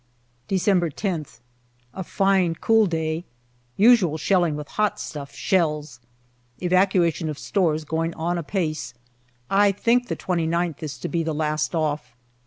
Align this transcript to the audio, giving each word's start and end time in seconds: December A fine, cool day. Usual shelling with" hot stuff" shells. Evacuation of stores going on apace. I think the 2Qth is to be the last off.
December 0.47 0.89
A 1.93 2.03
fine, 2.03 2.55
cool 2.55 2.87
day. 2.87 3.23
Usual 3.77 4.17
shelling 4.17 4.55
with" 4.55 4.67
hot 4.79 4.99
stuff" 4.99 5.35
shells. 5.35 5.99
Evacuation 6.59 7.29
of 7.29 7.37
stores 7.37 7.85
going 7.85 8.15
on 8.15 8.39
apace. 8.39 8.95
I 9.47 9.71
think 9.71 10.07
the 10.07 10.15
2Qth 10.17 10.81
is 10.81 10.97
to 10.97 11.07
be 11.07 11.21
the 11.21 11.35
last 11.35 11.75
off. 11.75 12.15